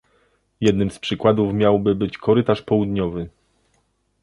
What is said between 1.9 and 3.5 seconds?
być korytarz południowy